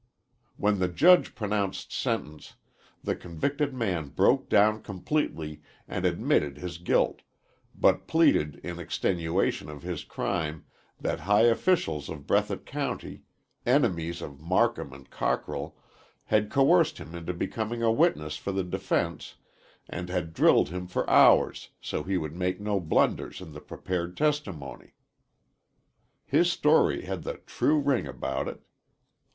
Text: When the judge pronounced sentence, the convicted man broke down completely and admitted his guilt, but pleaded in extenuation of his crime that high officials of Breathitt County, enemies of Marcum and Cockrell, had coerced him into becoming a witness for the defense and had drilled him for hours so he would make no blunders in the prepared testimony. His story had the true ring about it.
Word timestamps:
When 0.57 0.79
the 0.79 0.87
judge 0.87 1.35
pronounced 1.35 1.93
sentence, 1.93 2.55
the 3.03 3.15
convicted 3.15 3.71
man 3.71 4.07
broke 4.07 4.49
down 4.49 4.81
completely 4.81 5.61
and 5.87 6.05
admitted 6.07 6.57
his 6.57 6.79
guilt, 6.79 7.21
but 7.75 8.07
pleaded 8.07 8.55
in 8.63 8.79
extenuation 8.79 9.69
of 9.69 9.83
his 9.83 10.03
crime 10.03 10.65
that 10.99 11.19
high 11.19 11.43
officials 11.43 12.09
of 12.09 12.25
Breathitt 12.25 12.65
County, 12.65 13.25
enemies 13.63 14.23
of 14.23 14.41
Marcum 14.41 14.91
and 14.91 15.07
Cockrell, 15.07 15.77
had 16.23 16.49
coerced 16.49 16.97
him 16.97 17.13
into 17.13 17.31
becoming 17.35 17.83
a 17.83 17.91
witness 17.91 18.37
for 18.37 18.51
the 18.51 18.63
defense 18.63 19.35
and 19.87 20.09
had 20.09 20.33
drilled 20.33 20.69
him 20.69 20.87
for 20.87 21.07
hours 21.07 21.69
so 21.79 22.01
he 22.01 22.17
would 22.17 22.33
make 22.35 22.59
no 22.59 22.79
blunders 22.79 23.39
in 23.39 23.51
the 23.51 23.61
prepared 23.61 24.17
testimony. 24.17 24.95
His 26.25 26.51
story 26.51 27.03
had 27.03 27.21
the 27.21 27.37
true 27.37 27.79
ring 27.79 28.07
about 28.07 28.47
it. 28.47 28.61